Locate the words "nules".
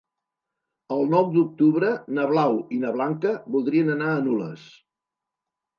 4.31-4.67